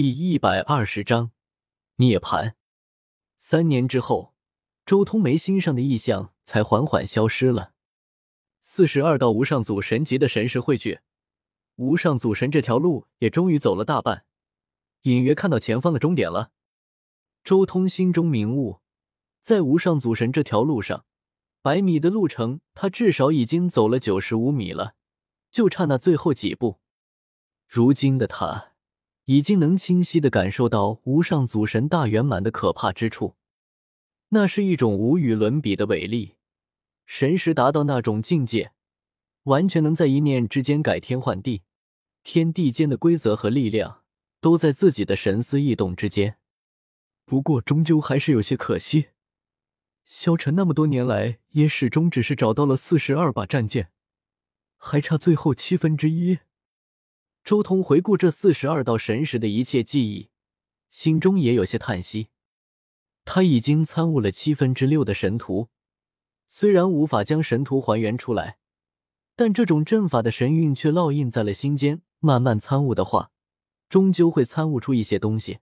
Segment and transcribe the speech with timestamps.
[0.00, 1.32] 第一百二十章
[1.96, 2.54] 涅槃。
[3.36, 4.32] 三年之后，
[4.86, 7.72] 周通眉心上的异象才缓缓消失了。
[8.60, 11.00] 四十二道无上祖神级的神识汇聚，
[11.74, 14.24] 无上祖神这条路也终于走了大半，
[15.02, 16.52] 隐约看到前方的终点了。
[17.42, 18.78] 周通心中明悟，
[19.40, 21.06] 在无上祖神这条路上，
[21.60, 24.94] 百米的路程，他至少已经走了九十五米了，
[25.50, 26.78] 就差那最后几步。
[27.66, 28.74] 如今的他。
[29.28, 33.36] 已经能清晰的感受到无上祖神大圆满的可怕之处，
[34.30, 36.36] 那是一种无与伦比的伟力。
[37.04, 38.72] 神识达到那种境界，
[39.42, 41.62] 完全能在一念之间改天换地，
[42.22, 44.02] 天地间的规则和力量
[44.40, 46.38] 都在自己的神思异动之间。
[47.26, 49.08] 不过，终究还是有些可惜。
[50.06, 53.90] 萧晨那么多年来，也始终只是找到了四十二把战剑，
[54.78, 56.38] 还差最后七分之一。
[57.48, 60.28] 周通回顾这四十二道神识的一切记忆，
[60.90, 62.28] 心中也有些叹息。
[63.24, 65.70] 他已经参悟了七分之六的神图，
[66.46, 68.58] 虽然无法将神图还原出来，
[69.34, 72.02] 但这种阵法的神韵却烙印在了心间。
[72.18, 73.30] 慢慢参悟的话，
[73.88, 75.60] 终究会参悟出一些东西。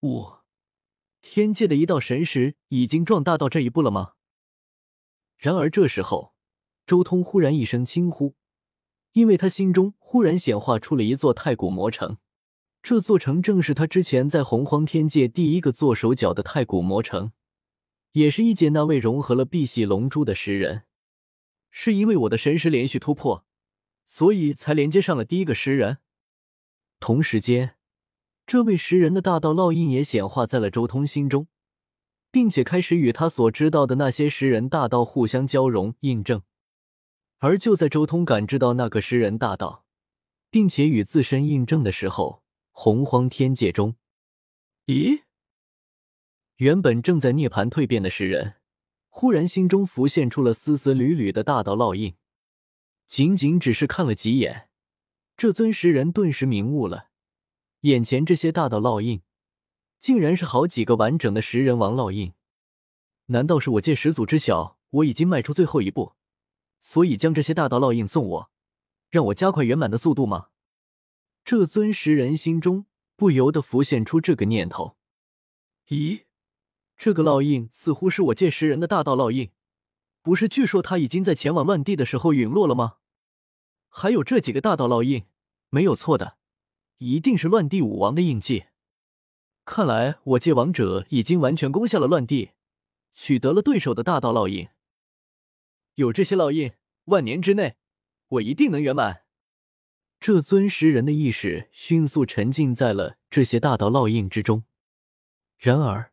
[0.00, 0.26] 五
[1.22, 4.14] 天界的一道神识已经壮大到这一步了吗？
[5.36, 6.34] 然而这时候，
[6.84, 8.34] 周通忽然一声轻呼。
[9.18, 12.18] 因为他心中忽然显化出了一座太古魔城，
[12.84, 17.32] 这座城正是他之前在洪荒天界第一个做手脚的太古魔城，
[18.12, 20.84] 也是一界那位融合了碧玺龙珠的石人。
[21.72, 23.44] 是因为我的神识连续突破，
[24.06, 25.98] 所以才连接上了第一个石人。
[27.00, 27.74] 同时间，
[28.46, 31.48] 这位石人的大道烙印也显化在了周通心中，
[32.30, 36.40] 并且开始与他所知道的那些石人大道互相交融印证。
[37.38, 39.84] 而就在周通感知到那个食人大道，
[40.50, 43.94] 并且与自身印证的时候，洪荒天界中，
[44.86, 45.22] 咦？
[46.56, 48.56] 原本正在涅槃蜕变的石人，
[49.08, 52.16] 忽然心中浮现出了丝丝缕缕的大道烙印。
[53.06, 54.68] 仅仅只是看了几眼，
[55.36, 57.10] 这尊石人顿时明悟了：
[57.82, 59.22] 眼前这些大道烙印，
[60.00, 62.32] 竟然是好几个完整的食人王烙印。
[63.26, 66.14] 难道是我借始祖之晓，我已经迈出最后一步？
[66.80, 68.50] 所以将这些大道烙印送我，
[69.10, 70.48] 让我加快圆满的速度吗？
[71.44, 74.96] 这尊石人心中不由得浮现出这个念头。
[75.88, 76.24] 咦，
[76.96, 79.50] 这个烙印似乎是我借石人的大道烙印，
[80.20, 80.46] 不是？
[80.48, 82.96] 据说他已经在前往乱地的时候陨落了吗？
[83.88, 85.24] 还有这几个大道烙印，
[85.70, 86.36] 没有错的，
[86.98, 88.66] 一定是乱地武王的印记。
[89.64, 92.50] 看来我界王者已经完全攻下了乱地，
[93.14, 94.68] 取得了对手的大道烙印。
[95.98, 96.74] 有这些烙印，
[97.06, 97.74] 万年之内，
[98.28, 99.22] 我一定能圆满。
[100.20, 104.62] 这尊石人的意识迅速沉浸在了这些大道烙印之中。
[105.56, 106.12] 然而，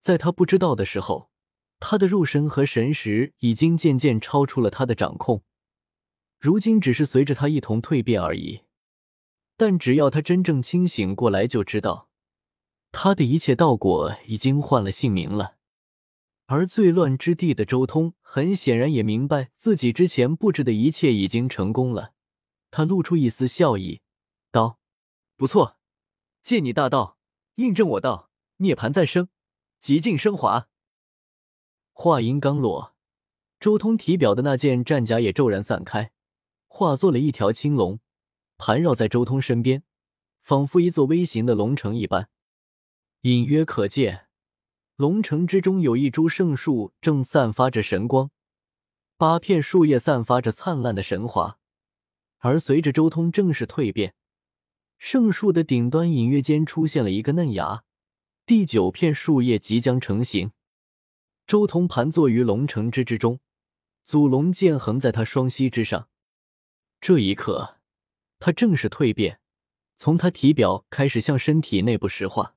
[0.00, 1.30] 在他不知道的时候，
[1.78, 5.44] 他的肉身和神识已经渐渐超出了他的掌控，
[6.38, 8.62] 如今只是随着他一同蜕变而已。
[9.58, 12.08] 但只要他真正清醒过来，就知道
[12.90, 15.58] 他的一切道果已经换了姓名了。
[16.52, 22.12] 而最乱之地的周通很显然也明白自己之前布置的一切已经成功了，
[22.72, 24.00] 他露出一丝笑意，
[24.50, 24.80] 道
[25.38, 25.78] ：“不错，
[26.42, 27.18] 借你大道
[27.54, 29.28] 印证我道，涅槃再生，
[29.80, 30.66] 极尽升华。”
[31.94, 32.96] 话音刚落，
[33.60, 36.10] 周通体表的那件战甲也骤然散开，
[36.66, 38.00] 化作了一条青龙，
[38.58, 39.84] 盘绕在周通身边，
[40.40, 42.28] 仿佛一座微型的龙城一般，
[43.20, 44.26] 隐约可见。
[45.00, 48.30] 龙城之中有一株圣树，正散发着神光，
[49.16, 51.58] 八片树叶散发着灿烂的神华。
[52.40, 54.14] 而随着周通正式蜕变，
[54.98, 57.82] 圣树的顶端隐约间出现了一个嫩芽，
[58.44, 60.52] 第九片树叶即将成型。
[61.46, 63.40] 周通盘坐于龙城之之中，
[64.04, 66.10] 祖龙剑横在他双膝之上。
[67.00, 67.78] 这一刻，
[68.38, 69.40] 他正式蜕变，
[69.96, 72.54] 从他体表开始向身体内部石化，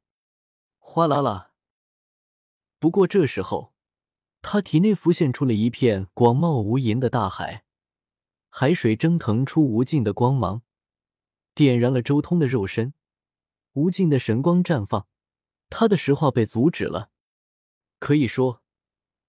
[0.80, 1.52] 哗啦啦。
[2.84, 3.74] 不过这时候，
[4.42, 7.64] 他体内浮现出了一片广袤无垠的大海，
[8.50, 10.64] 海水蒸腾出无尽的光芒，
[11.56, 12.94] 点燃了周通的肉身，
[13.72, 15.08] 无尽的神光绽放，
[15.70, 17.10] 他的石化被阻止了。
[18.00, 18.62] 可以说，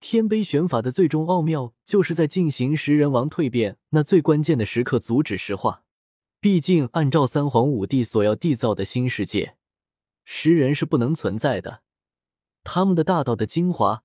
[0.01, 5.85] 天杯玄法的最终奥妙，就是在进行食人王蜕变那最关键的时刻阻止石化。
[6.41, 9.57] 毕竟，按照三皇五帝所要缔造的新世界，
[10.25, 11.84] 食人是不能存在的。
[12.65, 14.03] 他们的大道的精华，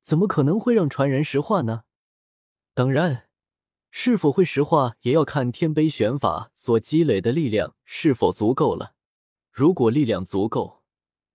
[0.00, 1.82] 怎么可能会让传人石化呢？
[2.72, 3.28] 当然，
[3.90, 8.94] 是否会石化，也要看天杯玄法所积累的力量是否足够了。
[9.50, 10.84] 如果力量足够，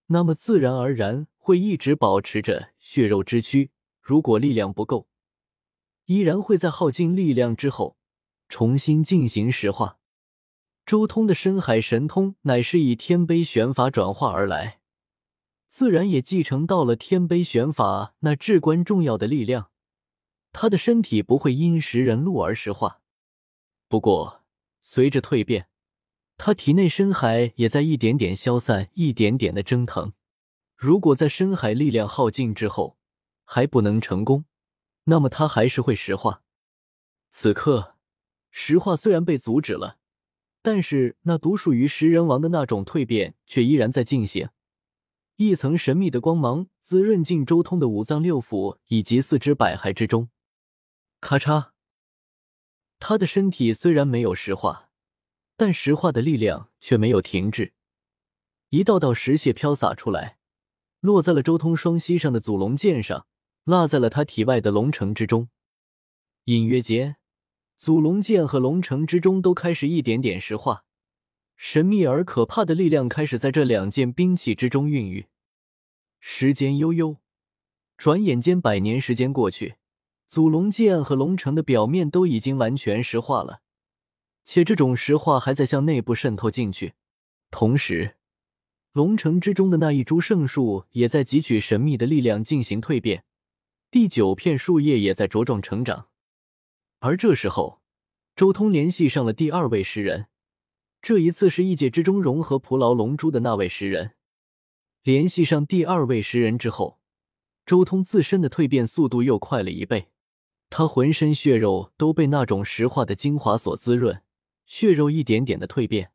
[0.08, 3.70] 那么自然而然会一直保持着血肉之躯；
[4.02, 5.10] 如果力量不够，
[6.06, 7.98] 依然会在耗尽力量之后
[8.48, 10.00] 重新进行石化。
[10.86, 14.82] 周通的深海神通乃是以天杯玄法转化而来，
[15.76, 19.72] 自然也继承到了天杯玄法那至关重要的力量。
[20.52, 23.02] 他的身体不会因食人鹿而石化，
[23.88, 24.44] 不过
[24.84, 25.68] 随着蜕变，
[26.38, 30.14] 他体内深海也在一点点消散，一点点的蒸腾。
[30.76, 33.00] 如果在深海力量耗尽之后
[33.44, 34.46] 还不能成功，
[35.06, 36.44] 那么他还是会石化。
[37.32, 37.96] 此刻，
[38.52, 39.98] 石化虽然被阻止了。
[40.62, 44.50] 但是那独属于食人王的那种蜕变却依然在进行，
[45.38, 50.30] 一层神秘的光芒滋润进周通的五脏六腑以及四肢百骸之中。
[51.20, 51.72] 咔嚓，
[53.00, 54.90] 他的身体虽然没有石化，
[55.58, 57.74] 但石化的力量却没有停滞，
[58.70, 60.38] 一道道石屑飘洒出来，
[61.00, 63.26] 落在了周通双膝上的祖龙剑上，
[63.64, 65.50] 落在了他体外的龙城之中，
[66.46, 67.16] 隐约间。
[67.76, 70.86] 祖龙剑和龙城之中都开始一点点石化，
[71.56, 75.28] 神秘而可怕的力量开始在这两件兵器之中孕育。
[76.20, 77.18] 时间悠悠，
[77.98, 79.76] 转眼间百年时间过去，
[80.28, 83.62] 祖龙剑和龙城的表面都已经完全石化了，
[84.44, 86.94] 且这种石化还在向内部渗透进去。
[87.52, 88.16] 同时，
[88.92, 93.26] 龙城之中的那一株圣树也在汲取神秘的力量进行蜕变，
[93.92, 96.08] 第九片树叶也在茁壮成长。
[97.00, 97.82] 而这时候，
[98.36, 100.28] 周通联系上了第二位石人，
[101.04, 104.14] 这一次是异界之中融合蒲牢龙珠的那位石人。
[105.02, 106.98] 联系上第二位石人之后，
[107.66, 110.08] 周通自身的蜕变速度又快了一倍，
[110.70, 114.24] 他浑身血肉都被那种石化的精华所滋润，
[114.66, 116.14] 血肉一点点的蜕变。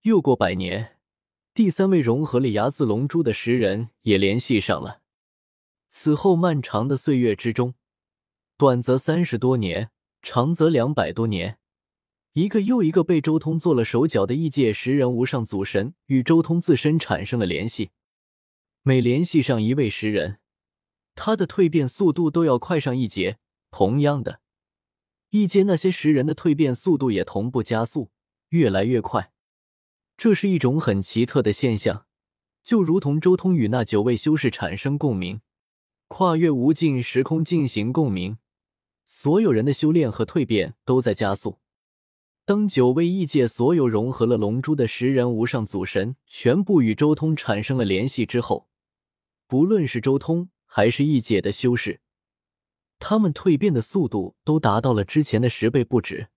[0.00, 0.98] 又过百年，
[1.54, 5.02] 第三位融合了睚眦龙珠的石人也联系上了。
[5.88, 7.74] 此后漫长的岁月之中。
[8.56, 9.90] 短则三十多年，
[10.20, 11.58] 长则两百多年，
[12.34, 17.90] 一个又一个被周通做了手脚的异界十人无上祖神与周通自身产生了联系。
[18.82, 20.38] 每联系上一位石人，
[21.14, 23.38] 他的蜕变速度都要快上一截。
[23.70, 24.40] 同样的，
[25.28, 28.10] 异界那些石人的蜕变速度也同步加速，
[28.48, 29.32] 越来越快。
[30.16, 32.06] 这是一种很奇特的现象，
[32.62, 35.42] 就如同周通与那九位修士产生共鸣，
[36.08, 38.38] 跨越无尽时空进行共鸣。
[39.04, 41.58] 所有人的修炼和蜕变都在加速。
[42.44, 48.68] 当九位异界所有融合了龙珠的十人无上祖神全部与周通产生了联系之后，
[49.46, 52.00] 不论是周通还是异界的修士，
[52.98, 56.30] 他们蜕变的速度都达到了之前的十倍不止。